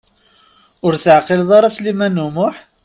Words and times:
Ur 0.85 0.93
teɛqileḍ 0.95 1.49
ara 1.57 1.73
Sliman 1.75 2.23
U 2.25 2.27
Muḥ? 2.35 2.55